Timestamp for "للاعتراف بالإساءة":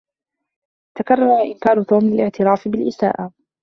2.09-3.31